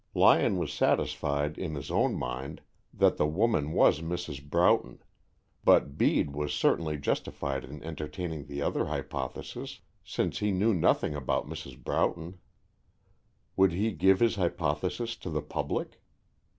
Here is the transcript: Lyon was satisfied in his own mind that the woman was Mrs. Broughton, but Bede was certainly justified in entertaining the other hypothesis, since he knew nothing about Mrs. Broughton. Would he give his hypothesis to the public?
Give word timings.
Lyon 0.15 0.57
was 0.57 0.73
satisfied 0.73 1.59
in 1.59 1.75
his 1.75 1.91
own 1.91 2.15
mind 2.15 2.61
that 2.91 3.17
the 3.17 3.27
woman 3.27 3.71
was 3.71 4.01
Mrs. 4.01 4.43
Broughton, 4.43 5.03
but 5.63 5.95
Bede 5.95 6.31
was 6.33 6.55
certainly 6.55 6.97
justified 6.97 7.63
in 7.63 7.83
entertaining 7.83 8.47
the 8.47 8.63
other 8.63 8.85
hypothesis, 8.85 9.81
since 10.03 10.39
he 10.39 10.51
knew 10.51 10.73
nothing 10.73 11.13
about 11.13 11.45
Mrs. 11.47 11.77
Broughton. 11.83 12.39
Would 13.55 13.73
he 13.73 13.91
give 13.91 14.21
his 14.21 14.37
hypothesis 14.37 15.15
to 15.17 15.29
the 15.29 15.43
public? 15.43 16.01